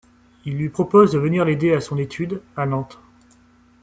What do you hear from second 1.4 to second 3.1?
l'aider à son étude, à Nantes.